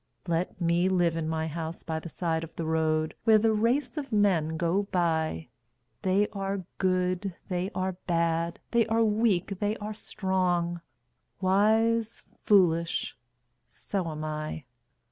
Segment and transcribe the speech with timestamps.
[0.27, 3.97] Let me live in my house by the side of the road, Where the race
[3.97, 5.49] of men go by
[6.01, 10.81] They are good, they are bad, they are weak, they are strong,
[11.39, 13.15] Wise, foolish
[13.69, 14.65] so am I.